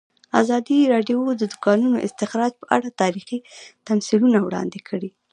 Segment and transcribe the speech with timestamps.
[0.41, 3.39] ازادي راډیو د د کانونو استخراج په اړه تاریخي
[3.87, 5.09] تمثیلونه وړاندې کړي.